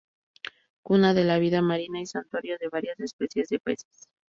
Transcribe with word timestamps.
Cuna 0.81 1.13
de 1.13 1.23
la 1.25 1.37
vida 1.37 1.61
marina 1.61 2.01
y 2.01 2.07
santuario 2.07 2.57
de 2.59 2.69
varias 2.69 2.99
especies 3.01 3.49
de 3.49 3.59
peces. 3.59 4.09